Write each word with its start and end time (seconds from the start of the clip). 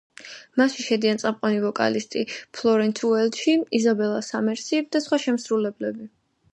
მასში 0.61 0.85
შედიან 0.85 1.21
წამყვანი 1.23 1.59
ვოკალისტი 1.65 2.25
ფლორენს 2.59 3.05
უელჩი, 3.13 3.57
იზაბელა 3.83 4.27
სამერსი 4.33 4.85
და 4.95 5.07
სხვა 5.07 5.25
შემსრულებლები. 5.29 6.13